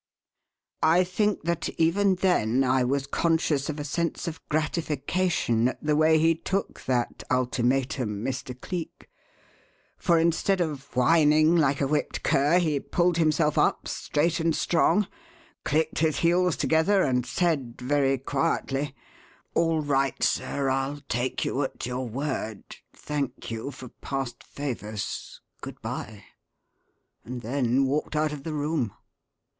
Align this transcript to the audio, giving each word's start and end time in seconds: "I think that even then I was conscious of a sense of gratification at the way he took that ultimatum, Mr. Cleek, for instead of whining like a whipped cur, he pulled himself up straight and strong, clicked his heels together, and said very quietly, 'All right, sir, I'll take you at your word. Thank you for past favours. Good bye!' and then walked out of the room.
"I 0.81 1.03
think 1.03 1.43
that 1.43 1.69
even 1.77 2.15
then 2.15 2.63
I 2.63 2.83
was 2.83 3.05
conscious 3.05 3.69
of 3.69 3.79
a 3.79 3.83
sense 3.83 4.27
of 4.27 4.41
gratification 4.49 5.67
at 5.67 5.83
the 5.83 5.95
way 5.95 6.17
he 6.17 6.33
took 6.33 6.83
that 6.85 7.21
ultimatum, 7.29 8.25
Mr. 8.25 8.59
Cleek, 8.59 9.07
for 9.99 10.17
instead 10.17 10.59
of 10.59 10.95
whining 10.95 11.55
like 11.55 11.81
a 11.81 11.87
whipped 11.87 12.23
cur, 12.23 12.57
he 12.57 12.79
pulled 12.79 13.17
himself 13.17 13.59
up 13.59 13.87
straight 13.87 14.39
and 14.39 14.55
strong, 14.55 15.07
clicked 15.63 15.99
his 15.99 16.17
heels 16.21 16.57
together, 16.57 17.03
and 17.03 17.23
said 17.23 17.79
very 17.79 18.17
quietly, 18.17 18.95
'All 19.53 19.81
right, 19.81 20.23
sir, 20.23 20.67
I'll 20.67 21.01
take 21.09 21.45
you 21.45 21.61
at 21.61 21.85
your 21.85 22.09
word. 22.09 22.63
Thank 22.91 23.51
you 23.51 23.69
for 23.69 23.89
past 23.89 24.43
favours. 24.43 25.41
Good 25.61 25.79
bye!' 25.83 26.23
and 27.23 27.43
then 27.43 27.85
walked 27.85 28.15
out 28.15 28.33
of 28.33 28.41
the 28.41 28.55
room. 28.55 28.95